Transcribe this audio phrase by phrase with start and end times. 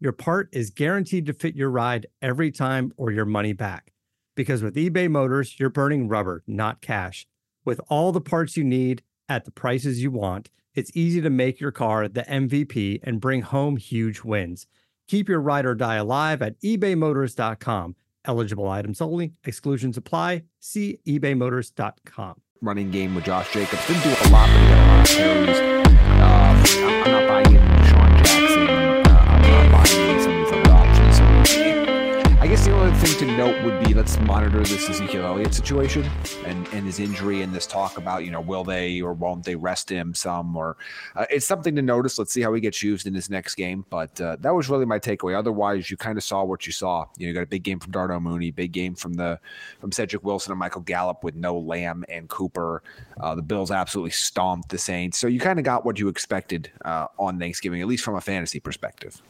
[0.00, 3.92] your part is guaranteed to fit your ride every time or your money back.
[4.34, 7.26] Because with eBay Motors, you're burning rubber, not cash.
[7.66, 11.60] With all the parts you need at the prices you want, it's easy to make
[11.60, 14.66] your car the MVP and bring home huge wins.
[15.06, 17.96] Keep your ride or die alive at ebaymotors.com.
[18.24, 20.44] Eligible items only, exclusions apply.
[20.60, 22.40] See ebaymotors.com.
[22.62, 23.86] Running game with Josh Jacobs.
[23.86, 25.58] Didn't do a lot, but he got a lot of carries.
[25.58, 26.50] Uh,
[27.04, 27.69] I'm, not buying into
[32.60, 36.04] guess the only thing to note would be let's monitor this Ezekiel Elliott situation
[36.44, 39.54] and, and his injury and this talk about, you know, will they or won't they
[39.54, 40.76] rest him some or
[41.16, 42.18] uh, it's something to notice.
[42.18, 43.86] Let's see how he gets used in his next game.
[43.88, 45.38] But uh, that was really my takeaway.
[45.38, 47.06] Otherwise, you kind of saw what you saw.
[47.16, 49.38] You, know, you got a big game from Darnell Mooney, big game from the
[49.80, 52.82] from Cedric Wilson and Michael Gallup with no Lamb and Cooper.
[53.18, 55.18] Uh, the Bills absolutely stomped the Saints.
[55.18, 58.20] So you kind of got what you expected uh, on Thanksgiving, at least from a
[58.20, 59.22] fantasy perspective.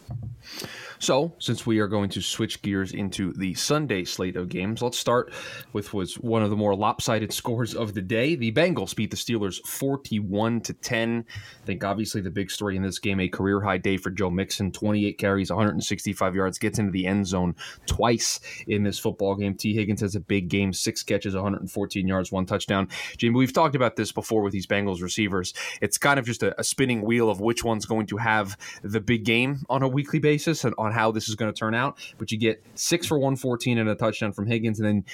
[0.98, 4.98] So, since we are going to switch gears into the Sunday slate of games, let's
[4.98, 5.32] start
[5.72, 8.34] with was one of the more lopsided scores of the day.
[8.34, 11.25] The Bengals beat the Steelers 41 to 10.
[11.28, 14.31] I think obviously the big story in this game, a career high day for Joe
[14.31, 17.54] Mixon, 28 carries, 165 yards, gets into the end zone
[17.86, 19.54] twice in this football game.
[19.54, 22.88] Tee Higgins has a big game, six catches, 114 yards, one touchdown.
[23.16, 25.54] Jamie, we've talked about this before with these Bengals receivers.
[25.81, 29.00] It's kind of just a, a spinning wheel of which one's going to have the
[29.00, 31.98] big game on a weekly basis and on how this is going to turn out.
[32.19, 35.04] But you get six for 114 and a touchdown from Higgins, and then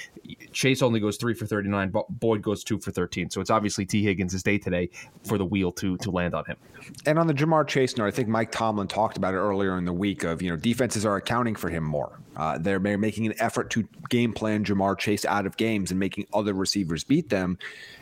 [0.51, 1.89] Chase only goes three for 39.
[1.89, 3.31] But Boyd goes two for 13.
[3.31, 4.91] So it's obviously Tee Higgins' day today
[5.23, 6.57] for the wheel to to land on him.
[7.07, 9.85] And on the Ja'Marr Chase note, I think Mike Tomlin talked about it earlier in
[9.85, 12.19] the week of, you know, defenses are accounting for him more.
[12.35, 16.27] Uh, they're making an effort to game plan Ja'Marr Chase out of games and making
[16.35, 17.57] other receivers beat them.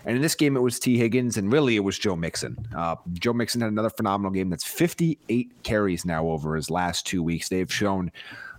[0.05, 2.67] And in this game, it was Tee Higgins, and really it was Joe Mixon.
[2.75, 4.49] Uh, Joe Mixon had another phenomenal game.
[4.49, 7.47] That's 58 carries now over his last two weeks.
[7.47, 8.11] They've shown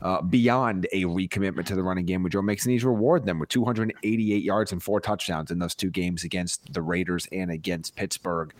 [0.02, 2.72] uh, beyond a recommitment to the running game with Joe Mixon.
[2.72, 6.82] He's rewarded them with 288 yards and four touchdowns in those two games against the
[6.82, 8.52] Raiders and against Pittsburgh.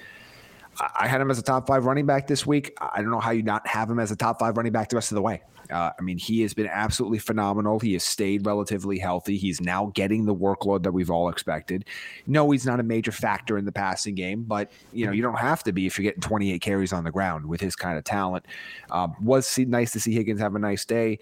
[0.99, 2.77] I had him as a top five running back this week.
[2.81, 4.97] I don't know how you not have him as a top five running back the
[4.97, 5.43] rest of the way.
[5.71, 7.81] Uh, I mean, he has been absolutely phenomenal.
[7.81, 9.37] He has stayed relatively healthy.
[9.37, 11.85] He's now getting the workload that we've all expected.
[12.27, 15.39] No, he's not a major factor in the passing game, but you know you don't
[15.39, 18.05] have to be if you're getting 28 carries on the ground with his kind of
[18.05, 18.47] talent.
[18.91, 21.19] Um, was nice to see Higgins have a nice day.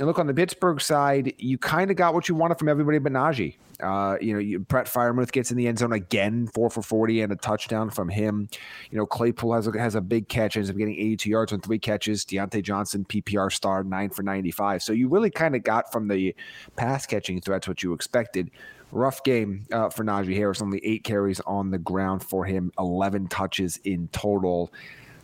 [0.00, 2.96] And look on the Pittsburgh side, you kind of got what you wanted from everybody
[2.98, 3.56] but Najee.
[3.82, 7.20] Uh, you know, you, Brett Freiermuth gets in the end zone again, four for 40
[7.20, 8.48] and a touchdown from him.
[8.90, 11.60] You know, Claypool has a, has a big catch, ends up getting 82 yards on
[11.60, 12.24] three catches.
[12.24, 14.82] Diontae Johnson, PPR star, nine for 95.
[14.82, 16.34] So you really kind of got from the
[16.76, 18.50] pass catching threats what you expected.
[18.92, 23.28] Rough game uh, for Najee Harris, only eight carries on the ground for him, 11
[23.28, 24.72] touches in total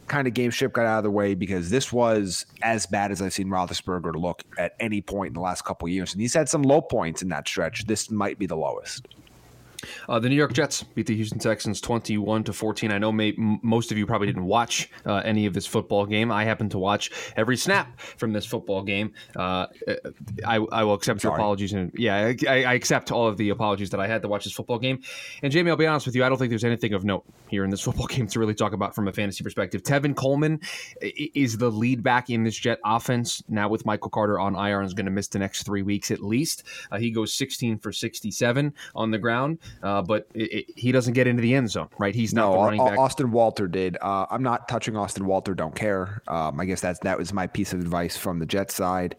[0.06, 3.20] kind of game ship got out of the way because this was as bad as
[3.20, 6.48] I've seen Roethlisberger look at any point in the last couple years, and he's had
[6.48, 7.86] some low points in that stretch.
[7.86, 9.08] This might be the lowest.
[10.09, 12.92] Uh, the New York Jets beat the Houston Texans 21 to 14.
[12.92, 16.06] I know may, m- most of you probably didn't watch uh, any of this football
[16.06, 16.31] game.
[16.31, 19.12] I happened to watch every snap from this football game.
[19.34, 19.66] Uh,
[20.47, 21.33] I, I, will accept Sorry.
[21.33, 21.72] your apologies.
[21.72, 24.53] And yeah, I, I, accept all of the apologies that I had to watch this
[24.53, 25.00] football game.
[25.42, 27.65] And Jamie, I'll be honest with you, I don't think there's anything of note here
[27.65, 29.83] in this football game to really talk about from a fantasy perspective.
[29.83, 30.60] Tevin Coleman
[31.00, 34.86] is the lead back in this Jet offense now with Michael Carter on IR and
[34.86, 36.65] is going to miss the next three weeks at least.
[36.91, 39.59] Uh, he goes 16 for 67 on the ground.
[39.83, 42.15] Uh, but it, it, he doesn't get into the end zone, right?
[42.15, 42.98] He's not no, the running back.
[42.98, 43.97] Austin Walter did.
[44.01, 45.54] Uh, I'm not touching Austin Walter.
[45.54, 46.22] Don't care.
[46.28, 49.16] Um, I guess that's that was my piece of advice from the Jets side.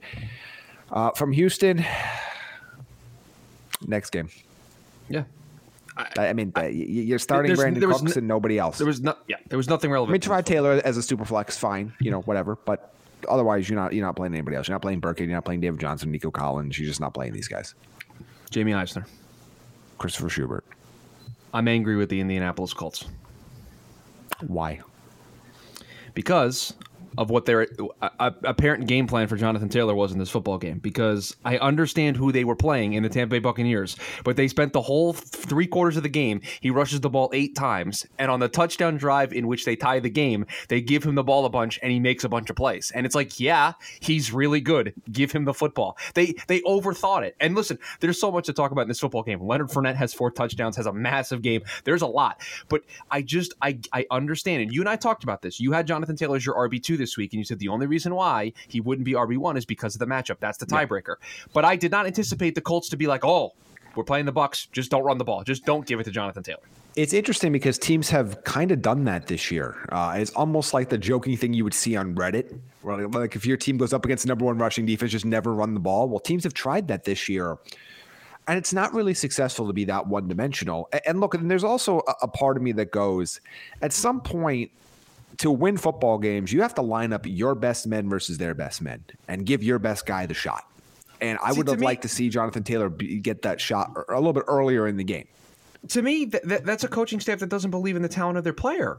[0.92, 1.86] Uh, from Houston,
[3.88, 4.30] next game.
[5.10, 5.24] Yeah,
[6.18, 8.78] I, I mean, I, you're starting Brandin Cooks no, and nobody else.
[8.78, 10.12] There was no, yeah, there was nothing relevant.
[10.12, 12.56] I mean, Tyrod Taylor as a super flex, fine, you know, whatever.
[12.56, 12.94] But
[13.28, 14.68] otherwise, you're not you're not playing anybody else.
[14.68, 15.22] You're not playing Burkhead.
[15.22, 16.78] You're not playing David Johnson, Nico Collins.
[16.78, 17.74] You're just not playing these guys.
[18.50, 19.06] Jamie Eisner,
[19.98, 20.66] Christopher Schubert.
[21.54, 23.06] I'm angry with the Indianapolis Colts.
[24.46, 24.82] Why?
[26.14, 26.74] Because
[27.18, 27.68] of what their
[28.19, 32.31] apparent game plan for Jonathan Taylor was in this football game because I understand who
[32.31, 35.98] they were playing in the Tampa Bay Buccaneers, but they spent the whole three quarters
[35.98, 36.42] of the game.
[36.62, 40.00] He rushes the ball eight times, and on the touchdown drive in which they tie
[40.00, 42.56] the game, they give him the ball a bunch and he makes a bunch of
[42.56, 42.92] plays.
[42.94, 44.94] And it's like, yeah, he's really good.
[45.12, 45.98] Give him the football.
[46.14, 47.36] They they overthought it.
[47.40, 49.42] And listen, there's so much to talk about in this football game.
[49.42, 51.64] Leonard Fournette has four touchdowns, has a massive game.
[51.84, 54.62] There's a lot, but I just I I understand.
[54.62, 55.60] And you and I talked about this.
[55.60, 57.86] You had Jonathan Taylor as your RB two this week, and you said the only
[57.86, 60.38] reason why he wouldn't be RB1 is because of the matchup.
[60.39, 61.15] That's the tiebreaker.
[61.19, 61.45] Yeah.
[61.54, 63.54] But I did not anticipate the Colts to be like, oh,
[63.95, 64.69] we're playing the Bucs.
[64.71, 65.44] Just don't run the ball.
[65.44, 66.59] Just don't give it to Jonathan Taylor.
[66.95, 69.88] It's interesting because teams have kind of done that this year.
[69.92, 73.45] Uh, it's almost like the joking thing you would see on Reddit, where like if
[73.45, 76.09] your team goes up against the number one rushing defense, just never run the ball.
[76.09, 77.59] Well, teams have tried that this year,
[78.48, 80.89] and it's not really successful to be that one dimensional.
[81.06, 83.42] And look, and there's also a part of me that goes,
[83.83, 84.71] at some point,
[85.39, 88.81] to win football games, you have to line up your best men versus their best
[88.81, 90.66] men and give your best guy the shot.
[91.22, 93.92] And I see, would have me, liked to see Jonathan Taylor be, get that shot
[94.10, 95.28] a little bit earlier in the game.
[95.89, 98.44] To me, th- th- that's a coaching staff that doesn't believe in the talent of
[98.44, 98.98] their player.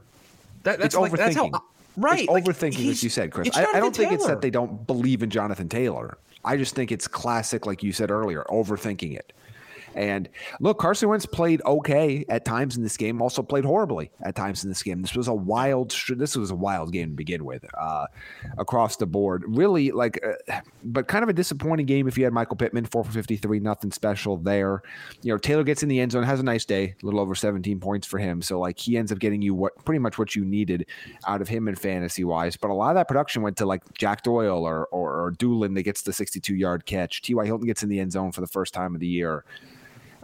[0.62, 1.16] That, that's it's like, overthinking.
[1.16, 1.64] That's how,
[1.96, 2.20] right.
[2.20, 3.50] It's like, overthinking, as you said, Chris.
[3.54, 6.18] I, I, don't think it's that they don't believe in Jonathan Taylor.
[6.44, 9.32] I just think it's classic, like you said earlier, overthinking it.
[9.98, 10.28] And
[10.60, 13.20] look, Carson Wentz played okay at times in this game.
[13.20, 15.02] Also played horribly at times in this game.
[15.02, 15.92] This was a wild.
[16.08, 18.06] This was a wild game to begin with, uh,
[18.58, 19.42] across the board.
[19.48, 23.02] Really, like, uh, but kind of a disappointing game if you had Michael Pittman four
[23.02, 23.58] for fifty three.
[23.58, 24.82] Nothing special there.
[25.22, 27.34] You know, Taylor gets in the end zone, has a nice day, a little over
[27.34, 28.40] seventeen points for him.
[28.40, 30.86] So like he ends up getting you what pretty much what you needed
[31.26, 32.56] out of him in fantasy wise.
[32.56, 35.74] But a lot of that production went to like Jack Doyle or or, or Dulin
[35.74, 37.20] that gets the sixty two yard catch.
[37.20, 37.34] T.
[37.34, 37.44] Y.
[37.44, 39.44] Hilton gets in the end zone for the first time of the year.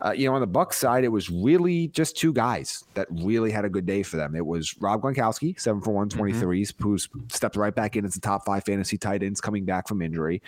[0.05, 3.51] Uh, you know, on the Bucs side, it was really just two guys that really
[3.51, 4.37] had a good day for them.
[4.37, 6.83] It was Rob Gronkowski, seven for one, 23s, mm-hmm.
[6.83, 6.99] who
[7.29, 10.43] stepped right back in as the top five fantasy tight ends coming back from injury,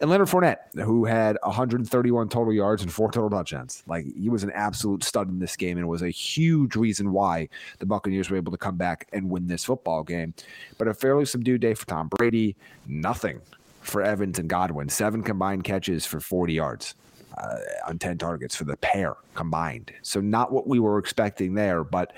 [0.00, 3.82] and Leonard Fournette, who had 131 total yards and four total touchdowns.
[3.88, 7.48] Like he was an absolute stud in this game, and was a huge reason why
[7.80, 10.34] the Buccaneers were able to come back and win this football game.
[10.78, 12.54] But a fairly subdued day for Tom Brady.
[12.86, 13.40] Nothing
[13.80, 14.88] for Evans and Godwin.
[14.88, 16.94] Seven combined catches for 40 yards
[17.38, 17.56] uh,
[17.86, 19.92] on 10 targets for the pair combined.
[20.02, 22.12] So, not what we were expecting there, but.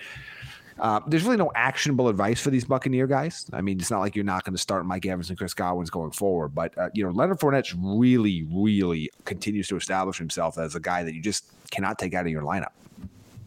[0.79, 3.47] Uh, there's really no actionable advice for these Buccaneer guys.
[3.53, 5.91] I mean, it's not like you're not going to start Mike Evans and Chris Godwin's
[5.91, 10.75] going forward, but uh, you know, Leonard Fournette really, really continues to establish himself as
[10.75, 12.73] a guy that you just cannot take out of your lineup.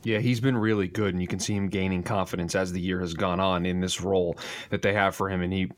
[0.06, 3.00] Yeah, he's been really good, and you can see him gaining confidence as the year
[3.00, 4.38] has gone on in this role
[4.70, 5.42] that they have for him.
[5.42, 5.72] And he,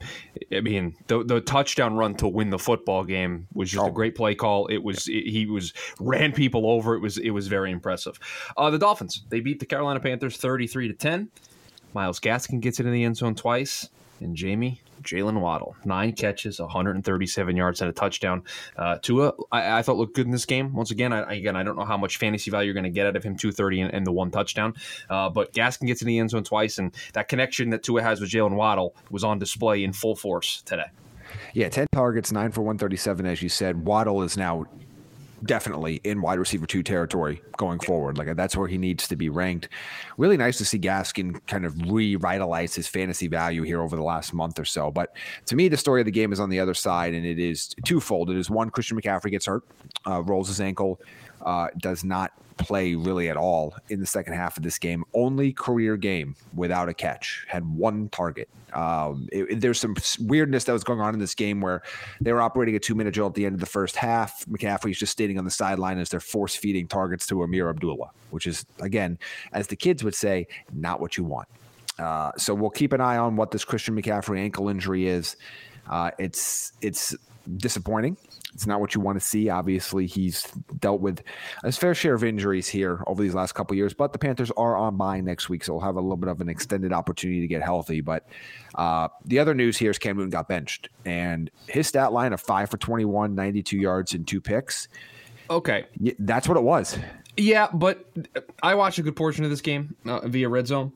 [0.51, 3.88] I mean, the the touchdown run to win the football game was just oh.
[3.88, 4.68] a great play call.
[4.68, 5.71] It was it, he was
[6.01, 6.94] ran people over.
[6.94, 8.19] It was it was very impressive.
[8.57, 11.30] Uh, the Dolphins they beat the Carolina Panthers thirty three to ten.
[11.94, 13.89] Myles Gaskin gets it in the end zone twice,
[14.19, 18.44] and Jamie Jalen Waddle, nine catches, 137 yards, and a touchdown.
[18.75, 20.74] Uh, Tua, I, I, thought looked good in this game.
[20.74, 23.08] Once again, I, again, I don't know how much fantasy value you're going to get
[23.08, 24.74] out of him, 230 and, and the one touchdown.
[25.10, 28.19] Uh, but Gaskin gets in the end zone twice, and that connection that Tua has
[28.19, 30.88] with Jalen Waddle was on display in full force today.
[31.54, 33.86] Yeah, 10 targets, nine for 137, as you said.
[33.86, 34.66] Waddle is now
[35.44, 38.17] definitely in wide receiver two territory going forward.
[38.17, 39.69] Like that's where he needs to be ranked.
[40.17, 44.33] Really nice to see Gaskin kind of revitalize his fantasy value here over the last
[44.33, 44.91] month or so.
[44.91, 45.15] But
[45.45, 47.75] to me, the story of the game is on the other side, and it is
[47.85, 48.29] twofold.
[48.29, 49.63] It is one, Christian McCaffrey gets hurt,
[50.06, 50.99] uh, rolls his ankle,
[51.41, 55.03] uh, does not play really at all in the second half of this game.
[55.13, 57.45] Only career game without a catch.
[57.47, 58.49] Had one target.
[58.73, 61.83] Um, it, there's some weirdness that was going on in this game where
[62.19, 64.45] they were operating a two minute drill at the end of the first half.
[64.45, 68.47] McCaffrey's just standing on the sideline as they're force feeding targets to Ameer Abdullah, which
[68.47, 69.17] is, again,
[69.53, 71.47] as the kids would say, not what you want.
[71.97, 75.35] Uh, so we'll keep an eye on what this Christian McCaffrey ankle injury is.
[75.89, 77.15] Uh, it's it's
[77.57, 78.17] disappointing.
[78.54, 79.49] It's not what you want to see.
[79.49, 80.47] Obviously, he's
[80.80, 81.21] dealt with
[81.63, 84.75] a fair share of injuries here over these last couple years, but the Panthers are
[84.77, 87.47] on bye next week, so we'll have a little bit of an extended opportunity to
[87.47, 88.01] get healthy.
[88.01, 88.27] But
[88.75, 92.42] uh, the other news here is Cam Newton got benched, and his stat line of
[92.42, 94.87] five for 21, 92 yards, and two picks.
[95.49, 95.85] Okay.
[96.19, 96.97] That's what it was.
[97.35, 98.09] Yeah, but
[98.63, 100.92] I watched a good portion of this game uh, via Red Zone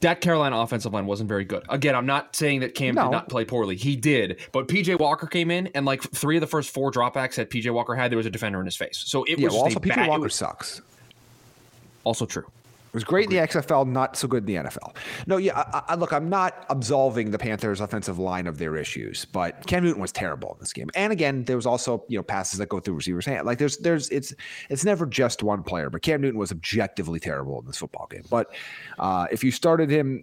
[0.00, 1.64] that Carolina offensive line wasn't very good.
[1.68, 3.04] Again, I'm not saying that Cam no.
[3.04, 3.76] did not play poorly.
[3.76, 7.34] He did, but PJ Walker came in and like three of the first four dropbacks
[7.36, 9.02] that PJ Walker had, there was a defender in his face.
[9.06, 10.80] So it yeah, was well, also PJ Walker was, sucks.
[12.04, 12.46] Also true.
[12.96, 13.38] Was great Agreed.
[13.38, 14.96] in the XFL, not so good in the NFL.
[15.26, 19.26] No, yeah, I, I, look, I'm not absolving the Panthers' offensive line of their issues,
[19.26, 20.88] but Cam Newton was terrible in this game.
[20.94, 23.46] And again, there was also you know passes that go through receivers' hand.
[23.46, 24.34] Like there's there's it's
[24.70, 28.24] it's never just one player, but Cam Newton was objectively terrible in this football game.
[28.30, 28.54] But
[28.98, 30.22] uh, if you started him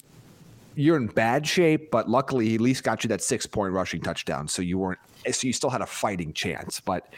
[0.75, 4.01] you're in bad shape, but luckily he at least got you that six point rushing
[4.01, 5.00] touchdown, so you weren't
[5.32, 6.80] so you still had a fighting chance.
[6.80, 7.13] But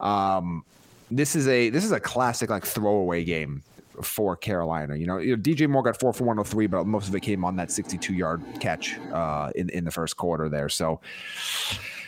[0.00, 0.64] um,
[1.10, 3.62] this is a this is a classic like throwaway game
[4.02, 4.96] for Carolina.
[4.96, 7.70] You know, DJ Moore got four for 103, but most of it came on that
[7.70, 10.68] 62 yard catch uh, in in the first quarter there.
[10.68, 11.00] So.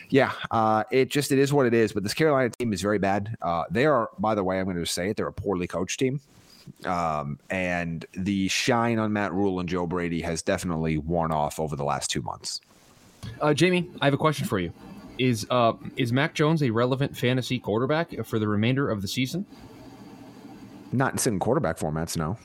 [0.08, 1.94] Yeah, uh, it just it is what it is.
[1.94, 3.34] But this Carolina team is very bad.
[3.40, 5.16] Uh, they are, by the way, I'm going to say it.
[5.16, 6.20] They're a poorly coached team.
[6.84, 11.76] Um, and the shine on Matt Rhule and Joe Brady has definitely worn off over
[11.76, 12.60] the last two months.
[13.40, 14.72] Uh, Jamie, I have a question for you.
[15.18, 19.46] Is uh, is Mac Jones a relevant fantasy quarterback for the remainder of the season?
[20.92, 22.36] Not in single quarterback formats, no.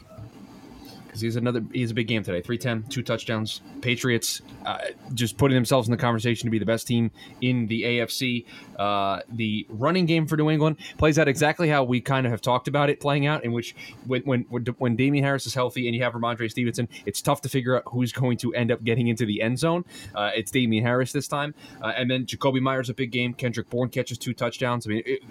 [1.06, 2.42] Because he's another he's a big game today.
[2.42, 3.62] 310 two touchdowns.
[3.82, 4.80] Patriots uh,
[5.14, 7.10] just putting themselves in the conversation to be the best team
[7.42, 8.46] in the afc
[8.78, 12.42] uh, the running game for new england plays out exactly how we kind of have
[12.42, 13.76] talked about it playing out in which
[14.06, 14.42] when when
[14.78, 17.84] when Damien harris is healthy and you have Rhamondre stevenson it's tough to figure out
[17.88, 19.86] who's going to end up getting into the end zone.
[20.14, 21.56] Uh, it's Damien harris this time.
[21.82, 23.34] Uh, and then Jakobi meyers a big game.
[23.34, 24.86] Kendrick bourne catches two touchdowns.
[24.86, 25.22] I mean it,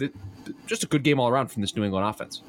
[0.00, 0.14] it,
[0.66, 2.42] just a good game all around from this new england offense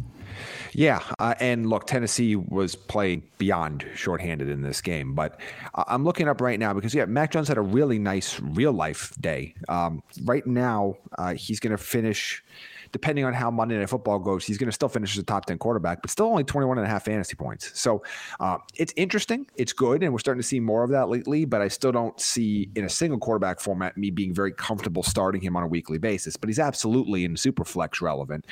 [0.73, 5.39] yeah, uh, and look, Tennessee was playing beyond shorthanded in this game, but
[5.73, 9.13] I'm looking up right now because yeah, Mac Jones had a really nice real life
[9.19, 9.55] day.
[9.69, 12.43] Um, right now, uh, he's going to finish
[12.91, 15.45] depending on how Monday Night Football goes, he's going to still finish as a top
[15.45, 17.79] 10 quarterback, but still only 21 and a half fantasy points.
[17.79, 18.03] So
[18.39, 19.47] uh, it's interesting.
[19.55, 20.03] It's good.
[20.03, 22.85] And we're starting to see more of that lately, but I still don't see in
[22.85, 26.37] a single quarterback format me being very comfortable starting him on a weekly basis.
[26.37, 28.45] But he's absolutely in super flex relevant.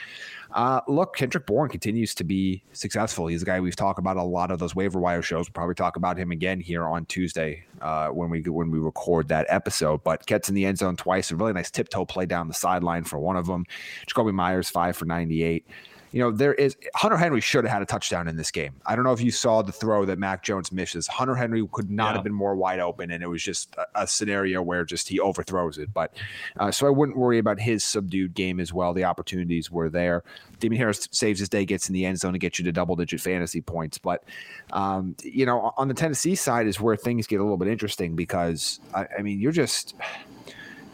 [0.55, 3.27] Uh, look, Kendrick Bourne continues to be successful.
[3.27, 5.47] He's a guy we've talked about a lot of those waiver wire shows.
[5.47, 9.27] We'll probably talk about him again here on Tuesday uh, when we when we record
[9.27, 10.01] that episode.
[10.05, 11.29] But gets in the end zone twice.
[11.29, 13.65] A really nice tiptoe play down the sideline for one of them.
[14.07, 15.67] Jakobi Meyers five for ninety eight
[16.15, 18.71] you know, there is Hunter Henry should have had a touchdown in this game.
[18.85, 21.07] I don't know if you saw the throw that Mac Jones misses.
[21.07, 22.13] Hunter Henry could not yeah.
[22.13, 25.19] have been more wide open, and it was just a, a scenario where just he
[25.19, 25.93] overthrows it.
[25.93, 26.15] But
[26.57, 28.93] uh, so I wouldn't worry about his subdued game as well.
[28.93, 30.23] The opportunities were there.
[30.61, 32.95] Damien Harris saves his day, gets in the end zone to get you to double
[32.95, 33.97] digit fantasy points.
[33.97, 34.23] But
[34.71, 38.15] um, you know, on the Tennessee side is where things get a little bit interesting
[38.15, 39.95] because I, I mean, you're just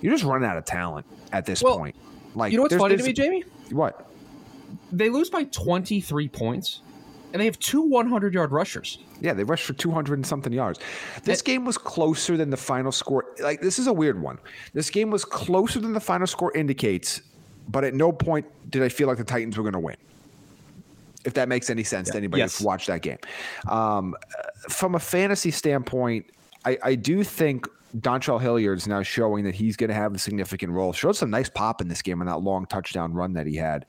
[0.01, 1.95] you're just running out of talent at this well, point.
[2.33, 3.43] Like, you know what's funny to me, Jamie?
[3.69, 4.07] What?
[4.91, 6.81] They lose by 23 points
[7.33, 8.99] and they have two 100 yard rushers.
[9.21, 10.79] Yeah, they rushed for 200 and something yards.
[11.23, 13.25] This game was closer than the final score.
[13.39, 14.39] Like, this is a weird one.
[14.73, 17.21] This game was closer than the final score indicates,
[17.69, 19.97] but at no point did I feel like the Titans were going to win.
[21.23, 22.13] If that makes any sense yeah.
[22.13, 22.57] to anybody yes.
[22.57, 23.19] who's watched that game.
[23.69, 24.15] Um,
[24.69, 26.25] from a fantasy standpoint,
[26.65, 30.19] I, I do think Dontrell Hilliard is now showing that he's going to have a
[30.19, 30.93] significant role.
[30.93, 33.85] Showed some nice pop in this game on that long touchdown run that he had.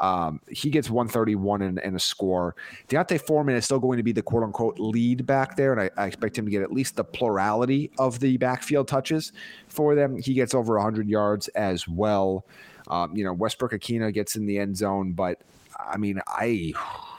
[0.00, 2.56] Um, he gets 131 and, a score.
[2.88, 5.90] D'Onta Foreman is still going to be the quote unquote lead back there, and I,
[5.96, 9.32] I, expect him to get at least the plurality of the backfield touches
[9.68, 10.18] for them.
[10.18, 12.44] He gets over 100 yards as well.
[12.88, 15.40] Um, you know, Westbrook Ikhine gets in the end zone, but
[15.78, 16.74] I mean, I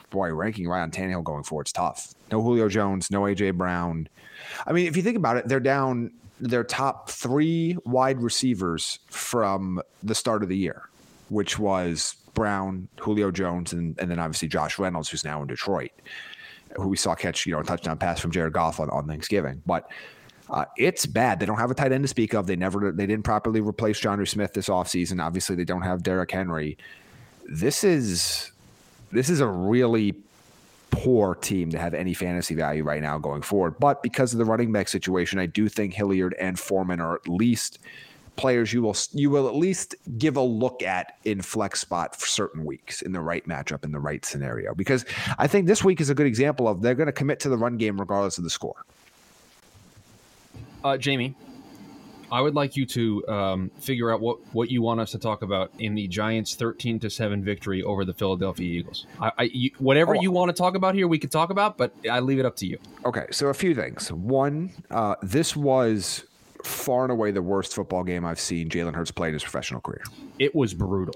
[0.09, 2.13] boy, ranking Ryan Tannehill going forward is tough.
[2.31, 4.07] No Julio Jones, no AJ Brown.
[4.65, 9.81] I mean, if you think about it, they're down their top three wide receivers from
[10.03, 10.89] the start of the year,
[11.29, 15.91] which was Brown, Julio Jones, and, and then obviously Josh Reynolds, who's now in Detroit,
[16.75, 19.61] who we saw catch, you know, a touchdown pass from Jared Goff on, on Thanksgiving.
[19.65, 19.89] But
[20.49, 21.39] uh, it's bad.
[21.39, 22.47] They don't have a tight end to speak of.
[22.47, 25.21] They never, they didn't properly replace Jonnu Smith this offseason.
[25.21, 26.77] Obviously, they don't have Derrick Henry.
[27.45, 28.51] This is,
[29.11, 30.15] this is a really
[30.89, 33.75] poor team to have any fantasy value right now going forward.
[33.79, 37.27] But because of the running back situation, I do think Hilliard and Foreman are at
[37.27, 37.79] least–
[38.37, 42.27] players you will you will at least give a look at in flex spot for
[42.27, 45.03] certain weeks in the right matchup in the right scenario because
[45.37, 47.57] I think this week is a good example of they're going to commit to the
[47.57, 48.85] run game regardless of the score.
[50.83, 51.35] Uh, Jamie,
[52.31, 55.41] I would like you to um, figure out what, what you want us to talk
[55.41, 59.05] about in the Giants' thirteen to seven victory over the Philadelphia Eagles.
[59.22, 60.22] I, I you, whatever oh.
[60.22, 62.55] you want to talk about here, we can talk about, but I leave it up
[62.57, 62.77] to you.
[63.05, 64.12] Okay, so a few things.
[64.12, 66.25] One, uh, this was
[66.63, 69.79] far and away the worst football game I've seen Jalen Hurts play in his professional
[69.79, 70.03] career.
[70.38, 71.15] It was brutal.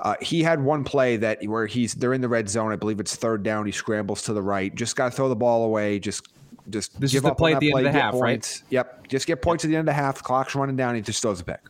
[0.00, 2.72] Uh, he had one play that where he's they're in the red zone.
[2.72, 3.66] I believe it's third down.
[3.66, 4.72] He scrambles to the right.
[4.74, 5.98] Just got to throw the ball away.
[5.98, 6.28] Just
[6.70, 8.62] just this give is the play at the play, end of the half, points.
[8.62, 8.72] right?
[8.72, 9.08] Yep.
[9.08, 10.22] Just get points at the end of the half.
[10.22, 10.94] Clock's running down.
[10.94, 11.60] He just throws a pick.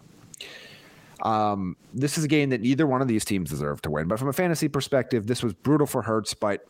[1.23, 4.07] Um, this is a game that neither one of these teams deserve to win.
[4.09, 6.35] But from a fantasy perspective, this was brutal for Hurts.
[6.35, 6.67] But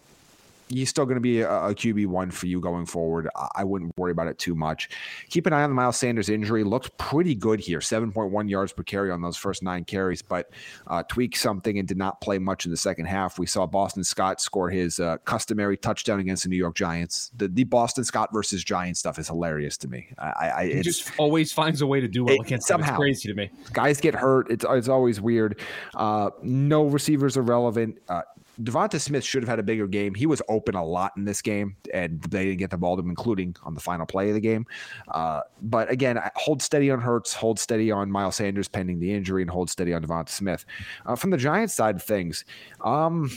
[0.69, 3.29] he's still going to be a, a QB one for you going forward.
[3.37, 4.89] I, I, wouldn't worry about it too much.
[5.31, 6.65] Keep an eye on the Miles Sanders injury.
[6.65, 10.23] Looked pretty good here, seven point one yards per carry on those first nine carries,
[10.23, 10.51] but
[10.87, 13.39] uh, tweaked something and did not play much in the second half.
[13.39, 17.31] We saw Boston Scott score his uh, customary touchdown against the New York Giants.
[17.37, 20.09] The, the Boston Scott versus Giants stuff is hilarious to me.
[20.19, 22.93] I, I he just always finds a way to do well it, against somehow.
[22.93, 23.51] It's crazy to me.
[23.73, 24.51] Guys get hurt.
[24.51, 25.61] It's it's always weird.
[25.95, 27.99] Uh, no receivers are relevant.
[28.09, 28.23] Uh,
[28.63, 30.15] Devonta Smith should have had a bigger game.
[30.15, 33.03] He was open a lot in this game, and they didn't get the ball to
[33.03, 34.67] him, including on the final play of the game.
[35.09, 39.43] Uh, but again, hold steady on Hurts, hold steady on Miles Sanders pending the injury,
[39.43, 40.65] and hold steady on Devonta Smith.
[41.07, 42.45] Uh, from the Giants side of things,
[42.81, 43.31] um,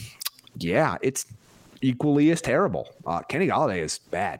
[0.57, 1.25] yeah, it's
[1.81, 2.89] equally as terrible.
[3.05, 4.39] Uh, Kenny Golladay is bad.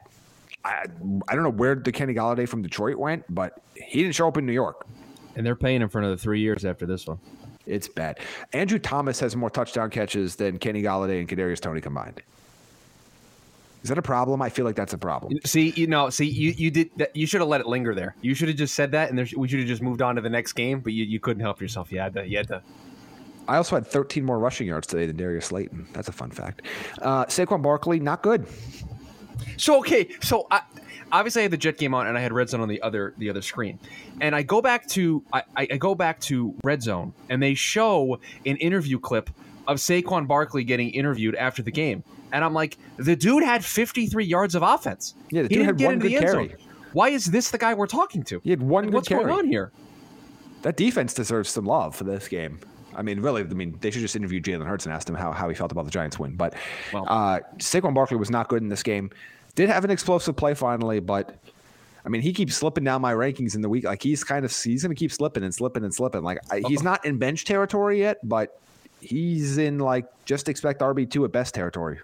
[0.63, 0.85] I,
[1.27, 4.37] I don't know where the Kenny Golladay from Detroit went, but he didn't show up
[4.37, 4.85] in New York.
[5.35, 7.19] And they're paying him for another three years after this one.
[7.71, 8.19] It's bad.
[8.53, 12.21] Andrew Thomas has more touchdown catches than Kenny Golladay and Kadarius Toney combined.
[13.83, 14.41] Is that a problem?
[14.41, 15.39] I feel like that's a problem.
[15.43, 17.15] See, you know, see, you you did that.
[17.15, 18.15] You should have let it linger there.
[18.21, 20.21] You should have just said that, and there, we should have just moved on to
[20.21, 20.81] the next game.
[20.81, 21.91] But you, you couldn't help yourself.
[21.91, 22.27] You had to.
[22.27, 22.61] You had to.
[23.47, 25.87] I also had 13 more rushing yards today than Darius Slayton.
[25.93, 26.61] That's a fun fact.
[27.01, 28.45] Uh, Saquon Barkley, not good.
[29.57, 30.61] So okay, so I,
[31.11, 33.13] obviously I had the Jet game on and I had Red Zone on the other
[33.17, 33.79] the other screen,
[34.19, 38.19] and I go back to I, I go back to Red Zone and they show
[38.45, 39.29] an interview clip
[39.67, 44.25] of Saquon Barkley getting interviewed after the game, and I'm like, the dude had 53
[44.25, 45.15] yards of offense.
[45.29, 46.49] Yeah, the dude had one good carry.
[46.49, 46.57] Zone.
[46.93, 48.41] Why is this the guy we're talking to?
[48.43, 49.23] He had one like, What's carry.
[49.23, 49.71] going on here?
[50.63, 52.59] That defense deserves some love for this game.
[52.93, 55.31] I mean, really, I mean, they should just interview Jalen Hurts and ask him how,
[55.31, 56.35] how he felt about the Giants win.
[56.35, 56.55] But
[56.91, 59.11] well, uh, Saquon Barkley was not good in this game.
[59.55, 61.35] Did have an explosive play finally, but
[62.05, 63.83] I mean, he keeps slipping down my rankings in the week.
[63.83, 66.23] Like he's kind of he's going to keep slipping and slipping and slipping.
[66.23, 66.91] Like I, he's uh-huh.
[66.91, 68.59] not in bench territory yet, but
[69.01, 71.99] he's in like just expect RB two at best territory.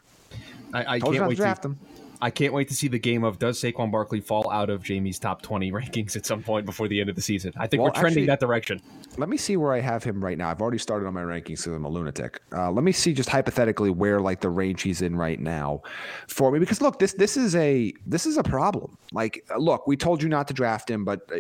[0.74, 1.80] I, I can't wait to draft him.
[2.22, 5.20] I can't wait to see the game of does Saquon Barkley fall out of Jamie's
[5.20, 7.54] top 20 rankings at some point before the end of the season.
[7.58, 8.82] I think well, we're trending actually, that direction.
[9.18, 10.50] Let me see where I have him right now.
[10.50, 12.42] I've already started on my rankings because I'm a lunatic.
[12.52, 15.82] Uh, let me see just hypothetically where like the range he's in right now
[16.28, 18.98] for me because look, this this is a this is a problem.
[19.12, 21.38] Like look, we told you not to draft him, but uh,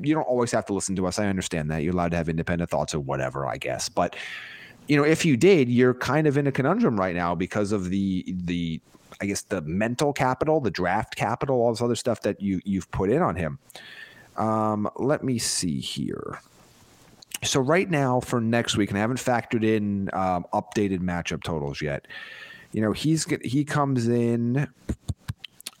[0.00, 1.18] you don't always have to listen to us.
[1.18, 1.82] I understand that.
[1.82, 3.88] You're allowed to have independent thoughts or whatever, I guess.
[3.88, 4.16] But
[4.86, 7.90] you know, if you did, you're kind of in a conundrum right now because of
[7.90, 8.80] the the
[9.20, 12.90] I guess the mental capital, the draft capital, all this other stuff that you you've
[12.90, 13.58] put in on him.
[14.36, 16.40] Um, let me see here.
[17.42, 21.80] So right now for next week, and I haven't factored in um, updated matchup totals
[21.80, 22.06] yet.
[22.72, 24.68] You know, he's he comes in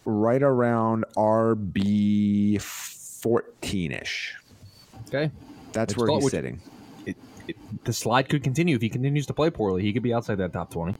[0.04, 4.34] right around RB fourteen ish.
[5.08, 5.30] Okay,
[5.72, 6.60] that's where he's sitting.
[7.06, 9.82] It, it, the slide could continue if he continues to play poorly.
[9.82, 10.96] He could be outside that top twenty.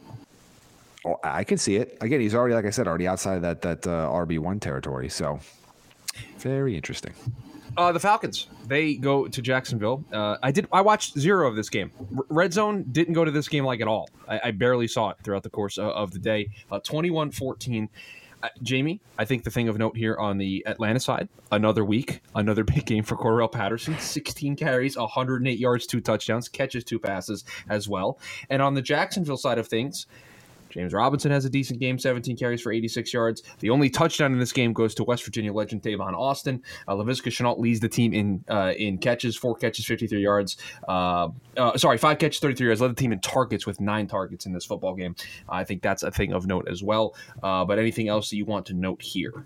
[1.04, 1.96] Oh, I can see it.
[2.00, 5.08] Again, he's already, like I said, already outside that that uh, RB one territory.
[5.08, 5.40] So
[6.38, 7.14] very interesting.
[7.76, 10.04] Uh, the Falcons they go to Jacksonville.
[10.12, 10.66] Uh, I did.
[10.72, 11.92] I watched zero of this game.
[12.16, 14.08] R- Red Zone didn't go to this game like at all.
[14.26, 16.50] I, I barely saw it throughout the course of, of the day.
[16.70, 17.88] Uh, 21-14.
[18.40, 22.20] Uh, Jamie, I think the thing of note here on the Atlanta side, another week,
[22.36, 23.98] another big game for Cordarrelle Patterson.
[23.98, 28.18] 16 carries, 108 yards, two touchdowns, catches two passes as well.
[28.48, 30.06] And on the Jacksonville side of things,
[30.70, 33.42] James Robinson has a decent game, 17 carries for 86 yards.
[33.60, 36.62] The only touchdown in this game goes to West Virginia legend Tavon Austin.
[36.86, 40.56] Uh, Laviska Shenault leads the team in uh, in catches, four catches, 53 yards.
[40.88, 42.80] Uh, uh, sorry, five catches, 33 yards.
[42.80, 45.14] Led the team in targets with nine targets in this football game.
[45.48, 47.14] I think that's a thing of note as well.
[47.42, 49.44] Uh, but anything else that you want to note here?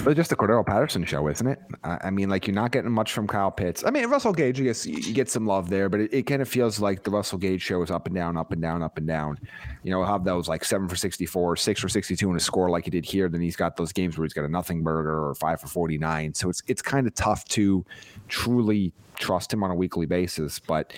[0.00, 1.58] Really just the Cordarrelle Patterson show, isn't it?
[1.84, 3.84] I mean, like you're not getting much from Kyle Pitts.
[3.84, 6.42] I mean, Russell Gage, I guess you get some love there, but it, it kind
[6.42, 8.98] of feels like the Russell Gage show is up and down, up and down, up
[8.98, 9.38] and down.
[9.82, 12.84] You know, have those like seven for 64, six for 62 in a score like
[12.84, 13.28] he did here.
[13.28, 16.34] Then he's got those games where he's got a nothing burger or five for 49.
[16.34, 17.84] So it's it's kind of tough to
[18.28, 20.58] truly trust him on a weekly basis.
[20.58, 20.92] But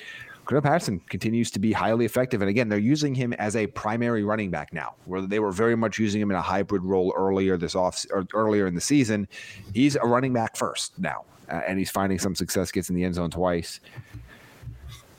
[0.44, 2.42] Cordarrelle Patterson continues to be highly effective.
[2.42, 5.76] And again, they're using him as a primary running back now, where they were very
[5.76, 9.28] much using him in a hybrid role earlier this off or earlier in the season.
[9.72, 13.05] He's a running back first now, uh, and he's finding some success, gets in the
[13.05, 13.81] end zone twice.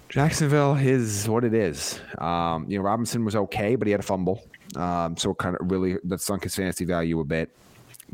[0.09, 1.99] Jacksonville is what it is.
[2.19, 4.45] Um, you know, Robinson was okay, but he had a fumble.
[4.75, 7.49] Um, so kind of really that sunk his fantasy value a bit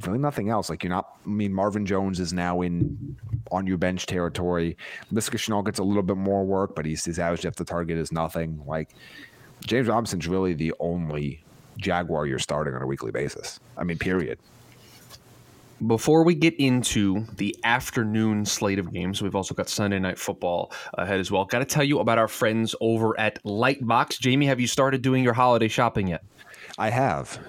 [0.07, 0.69] really nothing else.
[0.69, 1.17] Like you're not.
[1.25, 3.17] I mean, Marvin Jones is now in
[3.51, 4.77] on your bench territory.
[5.11, 7.97] Laviska Shenault gets a little bit more work, but he's his average depth the target
[7.97, 8.61] is nothing.
[8.65, 8.95] Like
[9.65, 11.43] James Robinson's really the only
[11.77, 13.59] Jaguar you're starting on a weekly basis.
[13.77, 14.37] I mean, period.
[15.87, 20.71] before we get into the afternoon slate of games, we've also got Sunday night football
[20.95, 21.45] ahead as well.
[21.45, 24.19] Got to tell you about our friends over at Lightbox.
[24.19, 26.23] Jamie, have you started doing your holiday shopping yet?
[26.77, 27.39] I have.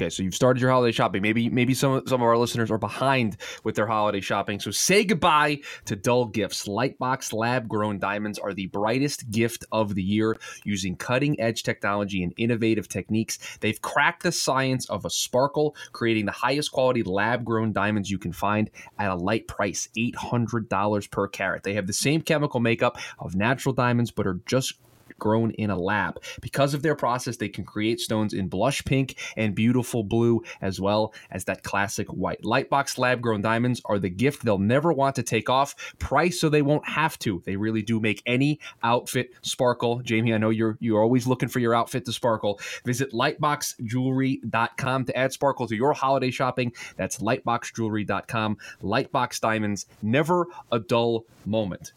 [0.00, 1.20] Okay, so you've started your holiday shopping.
[1.20, 4.58] Maybe maybe some some of our listeners are behind with their holiday shopping.
[4.58, 6.66] So say goodbye to dull gifts.
[6.66, 12.22] Lightbox lab grown diamonds are the brightest gift of the year using cutting edge technology
[12.22, 13.38] and innovative techniques.
[13.60, 18.18] They've cracked the science of a sparkle, creating the highest quality lab grown diamonds you
[18.18, 21.62] can find at a light price, $800 per carat.
[21.62, 24.78] They have the same chemical makeup of natural diamonds but are just
[25.18, 26.20] grown in a lab.
[26.40, 30.80] Because of their process, they can create stones in blush pink and beautiful blue, as
[30.80, 32.42] well as that classic white.
[32.42, 35.74] Lightbox lab grown diamonds are the gift they'll never want to take off.
[35.98, 37.42] Price so they won't have to.
[37.44, 40.00] They really do make any outfit sparkle.
[40.00, 42.60] Jamie, I know you're you're always looking for your outfit to sparkle.
[42.84, 46.72] Visit lightboxjewelry.com to add sparkle to your holiday shopping.
[46.96, 48.58] That's lightboxjewelry.com.
[48.82, 51.92] Lightbox diamonds, never a dull moment.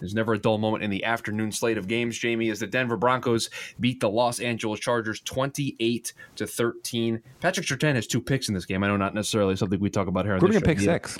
[0.00, 2.96] There's never a dull moment in the afternoon slate of games, Jamie, as the Denver
[2.96, 7.22] Broncos beat the Los Angeles Chargers 28 to 13.
[7.40, 8.82] Patrick Surtain has two picks in this game.
[8.82, 11.18] I know not necessarily something we talk about here on this a pick six.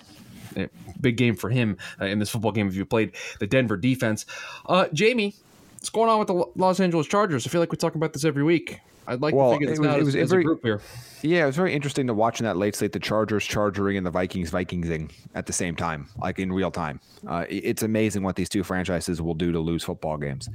[1.00, 4.26] Big game for him uh, in this football game if you played the Denver defense.
[4.66, 5.36] Uh, Jamie,
[5.80, 7.46] what's going on with the Los Angeles Chargers?
[7.46, 8.80] I feel like we talk about this every week.
[9.06, 10.60] I'd like Well, to figure this it was- out it as, was as a group
[10.62, 10.80] here.
[11.22, 14.06] Yeah, it was very interesting to watch in that late slate the Chargers chargering and
[14.06, 17.00] the Vikings Vikingsing at the same time, like in real time.
[17.26, 20.48] Uh, it's amazing what these two franchises will do to lose football games.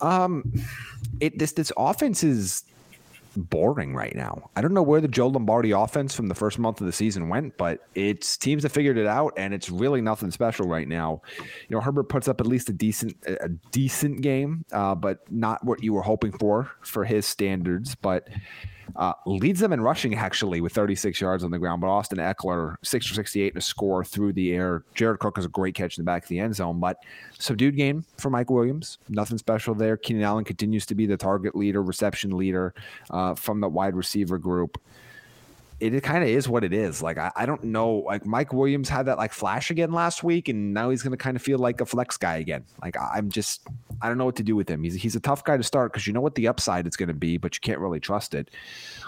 [0.00, 0.52] Um,
[1.20, 2.64] it this this offense is
[3.42, 4.50] boring right now.
[4.56, 7.28] I don't know where the Joe Lombardi offense from the first month of the season
[7.28, 11.22] went, but it's teams have figured it out, and it's really nothing special right now.
[11.38, 15.64] You know, Herbert puts up at least a decent a decent game, uh, but not
[15.64, 17.94] what you were hoping for for his standards.
[17.94, 18.28] But
[18.96, 21.80] uh, leads them in rushing actually with 36 yards on the ground.
[21.80, 24.84] But Austin Ekeler, 6 for 68 and a score through the air.
[24.94, 26.80] Jared Cook has a great catch in the back of the end zone.
[26.80, 26.98] But
[27.38, 28.98] subdued game for Mike Williams.
[29.08, 29.96] Nothing special there.
[29.96, 32.74] Keenan Allen continues to be the target leader, reception leader
[33.10, 34.80] uh, from the wide receiver group.
[35.80, 37.02] It, kind of is what it is.
[37.02, 37.98] Like I, I don't know.
[37.98, 41.16] Like Mike Williams had that like flash again last week, and now he's going to
[41.16, 42.64] kind of feel like a flex guy again.
[42.82, 43.66] Like I- I'm just
[44.02, 44.82] I don't know what to do with him.
[44.82, 47.08] He's he's a tough guy to start because you know what the upside is going
[47.08, 48.50] to be, but you can't really trust it.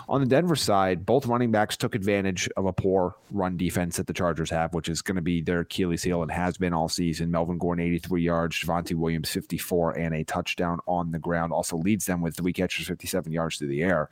[0.09, 4.07] On the Denver side, both running backs took advantage of a poor run defense that
[4.09, 6.89] the Chargers have, which is going to be their Achilles heel and has been all
[6.89, 7.31] season.
[7.31, 11.53] Melvin Gordon, 83 yards, Javonte Williams, 54, and a touchdown on the ground.
[11.53, 14.11] Also leads them with three catches, 57 yards through the air.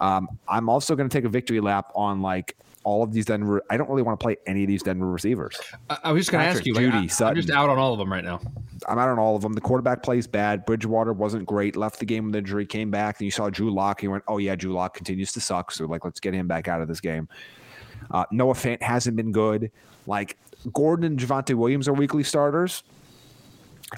[0.00, 3.62] Um, I'm also going to take a victory lap on like all of these Denver.
[3.68, 5.58] I don't really want to play any of these Denver receivers.
[5.90, 6.74] I, I was just going to ask you.
[6.74, 8.40] Like, Jeudy, I, I'm just out on all of them right now.
[8.88, 9.52] I'm out on all of them.
[9.52, 10.64] The quarterback plays bad.
[10.64, 11.76] Bridgewater wasn't great.
[11.76, 12.64] Left the game with injury.
[12.64, 13.18] Came back.
[13.18, 14.02] And you saw Drew Lock.
[14.02, 15.70] You went, oh yeah, Drew Lock continues to suck.
[15.72, 17.28] So like, let's get him back out of this game.
[18.10, 19.70] Uh, Noah Fant hasn't been good.
[20.06, 20.38] Like
[20.72, 22.84] Gordon and Javonte Williams are weekly starters.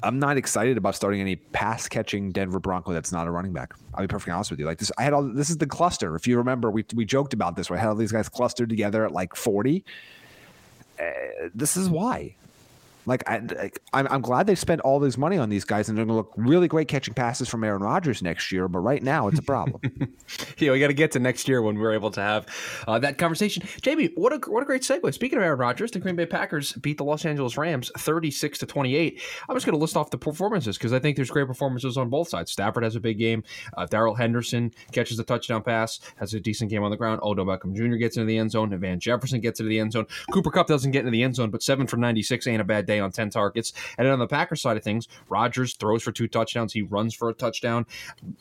[0.03, 3.73] I'm not excited about starting any pass catching Denver Bronco that's not a running back.
[3.93, 4.65] I'll be perfectly honest with you.
[4.65, 6.15] Like this, I had all this is the cluster.
[6.15, 7.69] If you remember, we we joked about this.
[7.69, 9.83] Where I had all these guys clustered together at like 40.
[10.97, 11.03] Uh,
[11.53, 12.35] this is why.
[13.05, 15.97] Like I, like, I'm, I'm glad they spent all this money on these guys, and
[15.97, 18.67] they're going to look really great catching passes from Aaron Rodgers next year.
[18.67, 19.81] But right now, it's a problem.
[20.57, 22.45] Yeah, we got to get to next year when we're able to have
[22.87, 23.63] uh, that conversation.
[23.81, 25.13] Jamie, what a what a great segue.
[25.13, 28.59] Speaking of Aaron Rodgers, the Green Bay Packers beat the Los Angeles Rams thirty six
[28.59, 29.21] to twenty eight.
[29.49, 32.09] I'm just going to list off the performances because I think there's great performances on
[32.09, 32.51] both sides.
[32.51, 33.43] Stafford has a big game.
[33.75, 37.19] Uh, Darrell Henderson catches a touchdown pass, has a decent game on the ground.
[37.23, 37.95] Odell Beckham Jr.
[37.95, 38.77] gets into the end zone.
[38.79, 40.05] Van Jefferson gets into the end zone.
[40.31, 42.65] Cooper Kupp doesn't get into the end zone, but seven for ninety six ain't a
[42.65, 43.73] bad day on ten targets.
[43.97, 46.73] And then on the Packers side of things, Rodgers throws for two touchdowns.
[46.73, 47.85] He runs for a touchdown.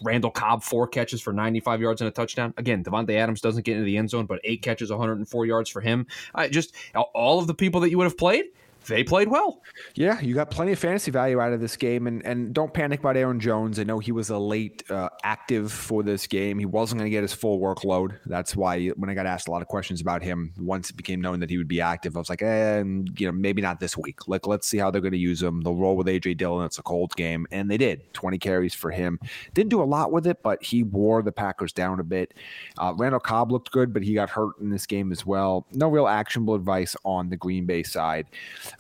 [0.02, 2.54] Randall Cobb four catches for ninety five yards and a touchdown.
[2.56, 5.80] Again, Davante Adams doesn't get into the end zone, but eight catches, 104 yards for
[5.80, 6.06] him.
[6.34, 6.74] I just
[7.14, 8.46] all of the people that you would have played,
[8.90, 9.62] they played well.
[9.94, 13.00] Yeah, you got plenty of fantasy value out of this game, and and don't panic
[13.00, 13.78] about Aaron Jones.
[13.78, 16.58] I know he was a late uh, active for this game.
[16.58, 18.18] He wasn't going to get his full workload.
[18.26, 21.20] That's why when I got asked a lot of questions about him, once it became
[21.20, 23.96] known that he would be active, I was like, eh, you know, maybe not this
[23.96, 24.26] week.
[24.26, 25.62] Like, let's see how they're going to use him.
[25.62, 26.66] They'll roll with AJ Dillon.
[26.66, 28.12] It's a cold game, and they did.
[28.12, 29.20] Twenty carries for him.
[29.54, 32.34] Didn't do a lot with it, but he wore the Packers down a bit.
[32.76, 35.64] Uh, Randall Cobb looked good, but he got hurt in this game as well.
[35.72, 38.26] No real actionable advice on the Green Bay side.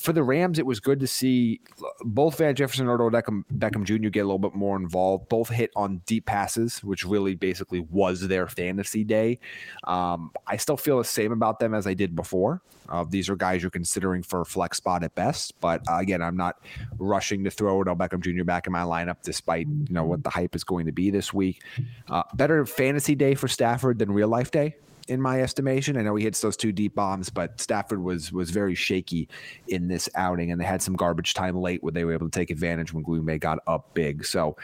[0.00, 1.60] For the Rams, it was good to see
[2.00, 4.08] both Van Jefferson and Odell Beckham, Beckham Jr.
[4.08, 5.28] get a little bit more involved.
[5.28, 9.38] Both hit on deep passes, which really basically was their fantasy day.
[9.84, 12.62] Um, I still feel the same about them as I did before.
[12.88, 16.22] Uh, these are guys you're considering for a flex spot at best, but uh, again,
[16.22, 16.56] I'm not
[16.98, 18.44] rushing to throw Odell Beckham Jr.
[18.44, 21.34] back in my lineup, despite you know what the hype is going to be this
[21.34, 21.62] week.
[22.08, 24.76] Uh, better fantasy day for Stafford than real life day
[25.10, 25.96] in my estimation.
[25.96, 29.28] I know he hits those two deep bombs, but Stafford was was very shaky
[29.66, 32.38] in this outing, and they had some garbage time late where they were able to
[32.38, 34.24] take advantage when Green got up big.
[34.24, 34.56] So,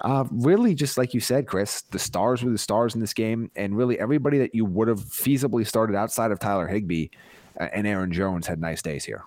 [0.00, 3.50] uh, really, just like you said, Chris, the stars were the stars in this game,
[3.54, 7.08] and really everybody that you would have feasibly started outside of Tyler Higbee
[7.60, 9.22] uh, and Aaron Jones had nice days here.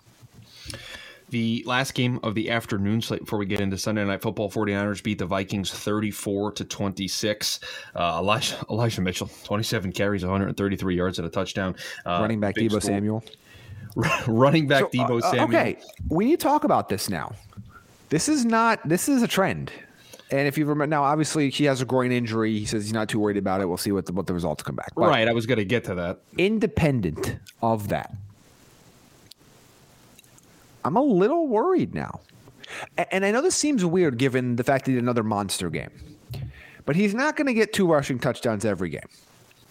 [1.33, 5.01] The last game of the afternoon slate before we get into Sunday Night Football, 49ers
[5.01, 7.59] beat the Vikings 34 to 26.
[7.95, 11.75] Uh, Elijah, Elijah Mitchell, 27 carries, 133 yards and a touchdown.
[12.05, 13.23] Uh, running back Deebo Samuel.
[14.27, 15.45] running back so, Deebo uh, Samuel.
[15.45, 17.33] Okay, we need to talk about this now.
[18.09, 19.71] This is not, this is a trend.
[20.29, 22.59] And if you remember now, obviously he has a groin injury.
[22.59, 23.67] He says he's not too worried about it.
[23.67, 24.91] We'll see what the, what the results come back.
[24.95, 25.27] But right.
[25.27, 26.19] I was going to get to that.
[26.37, 28.13] Independent of that,
[30.83, 32.21] I'm a little worried now.
[33.11, 35.91] And I know this seems weird given the fact that he had another monster game,
[36.85, 39.01] but he's not going to get two rushing touchdowns every game.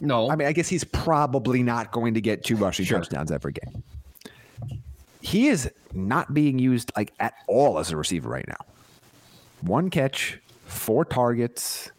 [0.01, 0.31] No.
[0.31, 2.99] I mean, I guess he's probably not going to get two rushing sure.
[2.99, 3.83] touchdowns every game.
[5.21, 8.67] He is not being used like at all as a receiver right now.
[9.61, 11.91] One catch, four targets.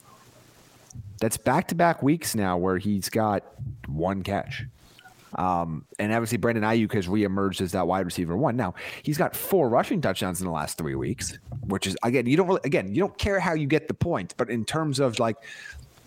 [1.20, 3.44] That's back to back weeks now where he's got
[3.88, 4.66] one catch.
[5.36, 8.56] Um, and obviously, Brandon Aiyuk has reemerged as that wide receiver one.
[8.56, 12.38] Now he's got four rushing touchdowns in the last three weeks, which is again, you
[12.38, 15.20] don't really, again, you don't care how you get the points, but in terms of
[15.20, 15.38] like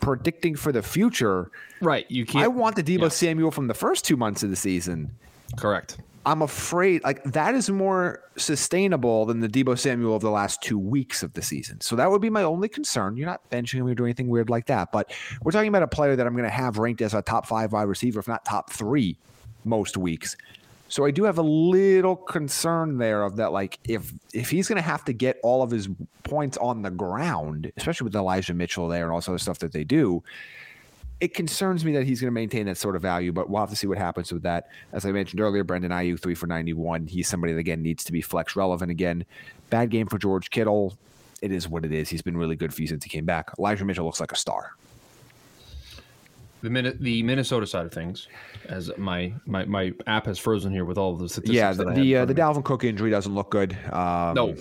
[0.01, 2.09] predicting for the future, right?
[2.11, 2.45] You can't.
[2.45, 3.09] I want the Deebo yeah.
[3.09, 5.11] Samuel from the first two months of the season.
[5.57, 5.99] Correct.
[6.27, 10.77] I'm afraid like that is more sustainable than the Deebo Samuel of the last two
[10.77, 11.81] weeks of the season.
[11.81, 13.17] So that would be my only concern.
[13.17, 15.13] You're not benching him or doing anything weird like that, but
[15.43, 17.73] we're talking about a player that I'm going to have ranked as a top five
[17.73, 19.17] wide receiver, if not top three,
[19.65, 20.37] most weeks.
[20.89, 24.77] So I do have a little concern there of that, like if if he's going
[24.77, 25.89] to have to get all of his
[26.25, 29.73] points on the ground, especially with Elijah Mitchell there and all this other stuff that
[29.73, 30.25] they do,
[31.21, 33.71] it concerns me that he's going to maintain that sort of value, but we'll have
[33.71, 34.69] to see what happens with that.
[34.93, 37.07] As I mentioned earlier, Brandon Aiyuk three for ninety one.
[37.07, 39.25] He's somebody that again needs to be flex relevant again.
[39.71, 40.97] Bad game for George Kittle.
[41.43, 42.09] It is what it is.
[42.09, 43.51] He's been really good for you since he came back.
[43.59, 44.73] Elijah Mitchell looks like a star.
[46.67, 48.27] The minute the Minnesota side of things,
[48.69, 51.55] as my my, my app has frozen here with all of the statistics.
[51.55, 53.79] Yeah, the the, uh, the Dalvin Cook injury doesn't look good.
[53.93, 54.57] Um, no,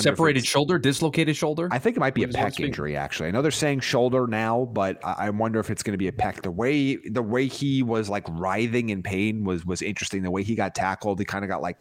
[0.00, 1.68] separated shoulder, dislocated shoulder.
[1.70, 2.96] I think it might be a pec injury.
[2.96, 5.98] Actually, I know they're saying shoulder now, but I, I wonder if it's going to
[5.98, 6.42] be a pec.
[6.42, 10.24] The way the way he was like writhing in pain was was interesting.
[10.24, 11.78] The way he got tackled, he kind of got like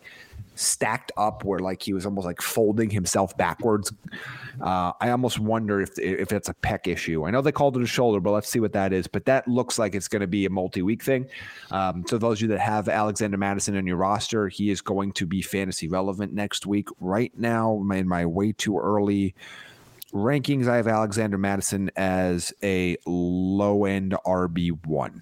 [0.55, 3.91] stacked up where like he was almost like folding himself backwards.
[4.61, 7.25] Uh, I almost wonder if if it's a pec issue.
[7.25, 9.07] I know they called it a shoulder, but let's see what that is.
[9.07, 11.27] But that looks like it's going to be a multi-week thing.
[11.71, 15.11] Um, so those of you that have Alexander Mattison in your roster, he is going
[15.13, 16.87] to be fantasy relevant next week.
[16.99, 19.35] Right now, in my way too early
[20.13, 25.21] rankings, I have Alexander Mattison as a low end RB one.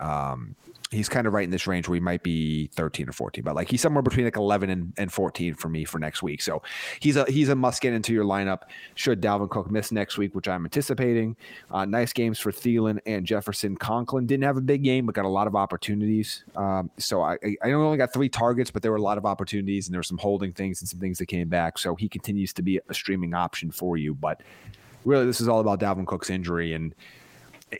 [0.00, 0.54] Um,
[0.94, 3.54] he's kind of right in this range where he might be 13 or 14, but
[3.54, 6.40] like he's somewhere between like 11 and, and 14 for me for next week.
[6.42, 6.62] So
[7.00, 8.62] he's a he's a must get into your lineup.
[8.94, 11.36] Should Dalvin Cook miss next week, which I'm anticipating.
[11.70, 13.76] Uh, nice games for Thielen and Jefferson.
[13.76, 16.44] Conklin didn't have a big game, but got a lot of opportunities.
[16.56, 19.88] Um, so I I only got three targets, but there were a lot of opportunities
[19.88, 21.78] and there were some holding things and some things that came back.
[21.78, 24.14] So he continues to be a streaming option for you.
[24.14, 24.40] But
[25.04, 26.94] really, this is all about Dalvin Cook's injury and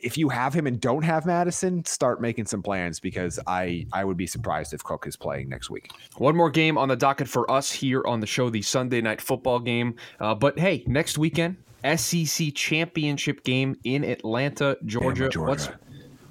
[0.03, 4.03] if you have him and don't have Mattison, start making some plans because I I
[4.03, 5.91] would be surprised if Cook is playing next week.
[6.17, 9.21] One more game on the docket for us here on the show, the Sunday night
[9.21, 9.95] football game.
[10.19, 11.57] Uh, but hey, next weekend,
[11.95, 15.29] SEC championship game in Atlanta, Georgia.
[15.29, 15.41] Georgia.
[15.41, 15.69] What's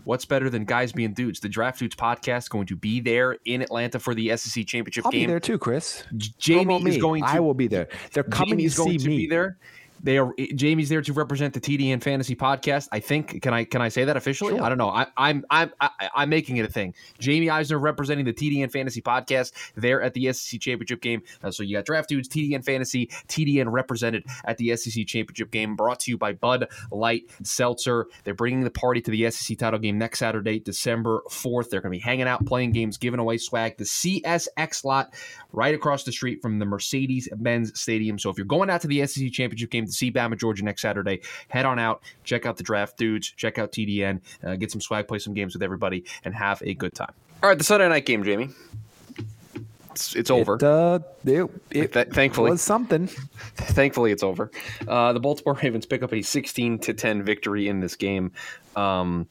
[0.04, 1.40] What's better than guys being dudes?
[1.40, 5.10] The Draft Dudes podcast going to be there in Atlanta for the SEC championship I'll
[5.10, 5.22] game.
[5.22, 6.04] I'll be there too, Chris.
[6.16, 7.28] Jamie is going to.
[7.28, 7.88] I will be there.
[8.12, 9.16] They're coming Jamie to see to me.
[9.16, 9.56] Be there.
[10.04, 12.88] They are Jamie's there to represent the TDN Fantasy Podcast.
[12.92, 14.52] I think can I can I say that officially?
[14.52, 14.62] Sure.
[14.62, 14.90] I don't know.
[14.90, 16.94] I, I'm I'm I, I'm making it a thing.
[17.18, 21.22] Jamie Eisner representing the TDN Fantasy Podcast there at the SEC Championship game.
[21.42, 25.74] Uh, so you got Draft Dudes, TDN Fantasy, TDN represented at the SEC Championship game.
[25.74, 28.06] Brought to you by Bud Light Seltzer.
[28.24, 31.70] They're bringing the party to the SEC title game next Saturday, December fourth.
[31.70, 33.78] They're going to be hanging out, playing games, giving away swag.
[33.78, 35.14] The CSX lot
[35.50, 38.18] right across the street from the Mercedes Benz Stadium.
[38.18, 41.20] So if you're going out to the SEC Championship game see Bama Georgia next Saturday.
[41.48, 45.08] Head on out, check out the draft dudes, check out TDN, uh, get some swag,
[45.08, 47.12] play some games with everybody, and have a good time.
[47.42, 48.50] All right, the Sunday night game, Jamie.
[49.90, 50.56] It's, it's over.
[50.56, 53.06] It, uh, it, it Th- thankfully was something.
[53.56, 54.50] Thankfully, it's over.
[54.88, 58.32] Uh, the Baltimore Ravens pick up a 16 to 10 victory in this game.
[58.74, 59.28] Um,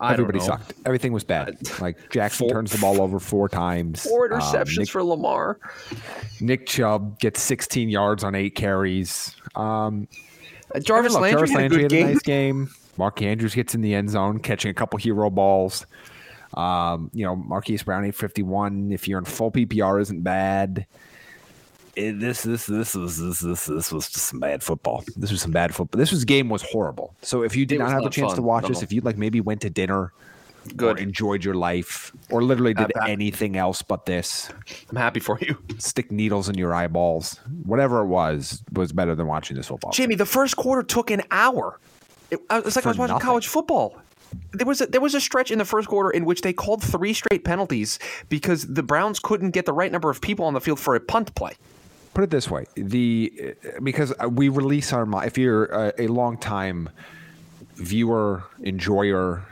[0.00, 0.74] I Everybody sucked.
[0.84, 1.58] Everything was bad.
[1.80, 4.02] Like Jackson four, turns the ball over four times.
[4.02, 5.58] Four interceptions um, Nick, for Lamar.
[6.40, 9.34] Nick Chubb gets 16 yards on eight carries.
[9.56, 10.06] Um,
[10.74, 12.70] uh, Jarvis, look, Landry, Jarvis Landry had a, had a nice game.
[12.98, 15.86] Mark Andrews gets in the end zone, catching a couple hero balls.
[16.54, 18.92] Um, you know, Marquise Brown 851.
[18.92, 20.86] If you're in full PPR, isn't bad.
[21.94, 25.04] It, this this this was this this this was just some bad football.
[25.16, 25.98] This was some bad football.
[25.98, 27.14] This was game was horrible.
[27.22, 28.36] So if you did not was have a chance fun.
[28.36, 28.68] to watch No.
[28.70, 30.12] this, if you like maybe went to dinner,
[30.74, 30.96] Good.
[30.96, 34.48] or enjoyed your life, or literally did Uh, anything else but this,
[34.90, 35.58] I'm happy for you.
[35.78, 39.92] stick needles in your eyeballs, whatever it was, was better than watching this football.
[39.92, 41.78] Jamie, the first quarter took an hour.
[42.30, 43.26] It, I- it's like I was watching nothing.
[43.26, 44.00] college football.
[44.52, 46.82] There was a, there was a stretch in the first quarter in which they called
[46.82, 47.98] three straight penalties
[48.30, 51.00] because the Browns couldn't get the right number of people on the field for a
[51.00, 51.52] punt play.
[52.14, 56.36] Put it this way the because uh, we release our if you're a, a long
[56.36, 56.88] time
[57.76, 59.42] viewer enjoyer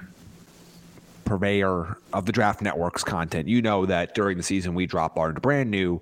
[1.25, 5.33] purveyor of the draft network's content you know that during the season we drop our
[5.33, 6.01] brand new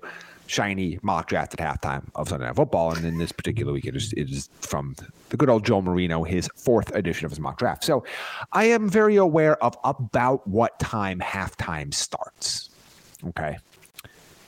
[0.49, 3.95] shiny mock draft at halftime of Sunday Night Football, and in this particular week, it
[3.95, 4.95] is, it is from
[5.29, 7.83] the good old Joe Marino, his fourth edition of his mock draft.
[7.83, 8.03] So,
[8.51, 12.69] I am very aware of about what time halftime starts.
[13.27, 13.57] Okay,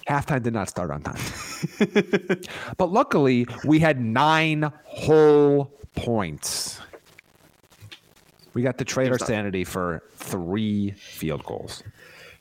[0.08, 1.20] halftime did not start on time.
[2.78, 6.80] But luckily, we had nine whole points.
[8.54, 11.84] We got to trade our sanity for three field goals.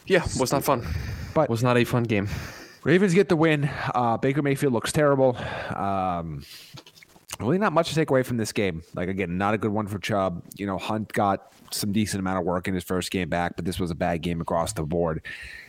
[0.07, 0.87] Yeah, was not fun.
[1.35, 2.29] But- was not a fun game.
[2.83, 3.71] Ravens get the win.
[3.95, 5.37] Uh, Baker Mayfield looks terrible.
[5.77, 6.43] Um,
[7.39, 8.83] really, not much to take away from this game.
[8.95, 10.43] Like again, not a good one for Chubb.
[10.57, 13.67] You know, Hunt got some decent amount of work in his first game back, but
[13.67, 15.23] this was a bad game across the board.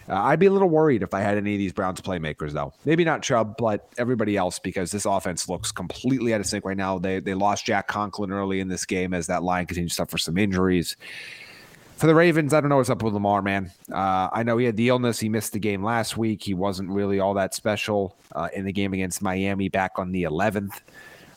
[0.09, 2.73] Uh, I'd be a little worried if I had any of these Browns playmakers, though.
[2.85, 6.77] Maybe not Chubb, but everybody else, because this offense looks completely out of sync right
[6.77, 6.99] now.
[6.99, 10.17] They they lost Jack Conklin early in this game as that line continues to suffer
[10.17, 10.95] some injuries
[12.01, 13.69] for the Ravens, I don't know what's up with Lamar, man.
[13.91, 15.19] Uh, I know he had the illness.
[15.19, 16.41] He missed the game last week.
[16.41, 20.23] He wasn't really all that special uh, in the game against Miami back on the
[20.23, 20.79] 11th.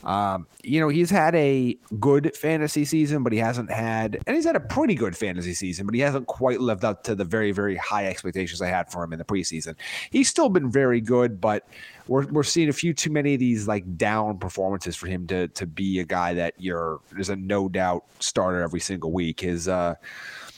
[0.04, 4.44] Um, you know, he's had a good fantasy season, but he hasn't had, and he's
[4.44, 7.52] had a pretty good fantasy season, but he hasn't quite lived up to the very,
[7.52, 9.76] very high expectations I had for him in the preseason.
[10.10, 11.66] He's still been very good, but
[12.06, 15.48] we're, we're seeing a few too many of these like down performances for him to
[15.48, 19.40] to be a guy that you're is a no doubt starter every single week.
[19.40, 19.94] His uh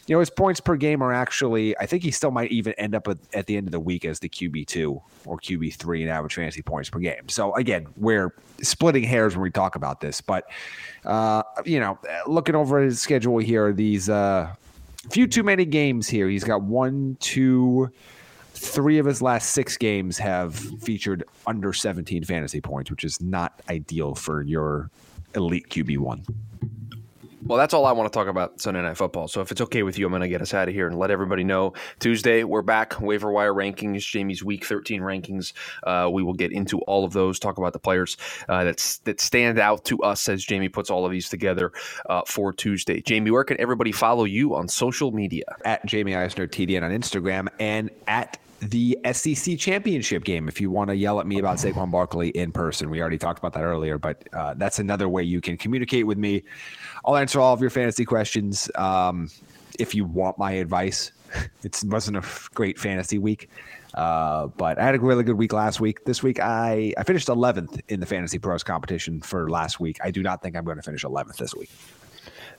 [0.06, 2.94] you know, his points per game are actually, I think he still might even end
[2.94, 6.34] up at, at the end of the week as the QB2 or QB3 in average
[6.34, 7.28] fantasy points per game.
[7.28, 10.20] So, again, we're splitting hairs when we talk about this.
[10.20, 10.48] But,
[11.04, 14.54] uh, you know, looking over his schedule here, these uh,
[15.10, 16.28] few too many games here.
[16.28, 17.90] He's got one, two,
[18.54, 23.60] three of his last six games have featured under 17 fantasy points, which is not
[23.68, 24.90] ideal for your
[25.34, 26.26] elite QB1.
[27.46, 29.28] Well, that's all I want to talk about Sunday Night Football.
[29.28, 30.98] So if it's okay with you, I'm going to get us out of here and
[30.98, 31.74] let everybody know.
[32.00, 33.00] Tuesday, we're back.
[33.00, 35.52] Waiver wire rankings, Jamie's Week 13 rankings.
[35.84, 37.38] Uh, we will get into all of those.
[37.38, 38.16] Talk about the players
[38.48, 41.72] uh, that's that stand out to us as Jamie puts all of these together
[42.08, 43.00] uh, for Tuesday.
[43.00, 45.44] Jamie, where can everybody follow you on social media?
[45.64, 50.48] at Jamie Eisner TDN on Instagram and at the SEC championship game.
[50.48, 53.38] If you want to yell at me about Saquon Barkley in person, we already talked
[53.38, 56.42] about that earlier, but uh, that's another way you can communicate with me.
[57.04, 58.70] I'll answer all of your fantasy questions.
[58.74, 59.30] Um,
[59.78, 61.12] if you want my advice,
[61.62, 63.50] it wasn't a great fantasy week.
[63.94, 66.04] Uh, but I had a really good week last week.
[66.04, 69.98] This week, I, I finished 11th in the Fantasy Pros competition for last week.
[70.02, 71.70] I do not think I'm going to finish 11th this week.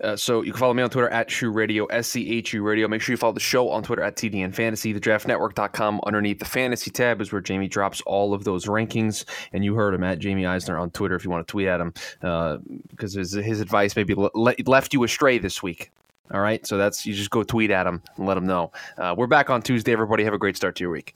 [0.01, 2.63] Uh, so you can follow me on Twitter at Schu Radio, S C H U
[2.63, 2.88] Radio.
[2.88, 4.93] Make sure you follow the show on Twitter at TDN Fantasy.
[4.93, 9.25] The draftnetwork.com underneath the fantasy tab is where Jamie drops all of those rankings.
[9.53, 11.79] And you heard him at Jamie Eisner on Twitter if you want to tweet at
[11.81, 12.57] him uh,
[12.89, 14.31] because his, his advice maybe le-
[14.65, 15.91] left you astray this week.
[16.31, 16.65] All right.
[16.65, 18.71] So that's you just go tweet at him and let him know.
[18.97, 19.93] Uh, we're back on Tuesday.
[19.93, 21.15] Everybody have a great start to your week.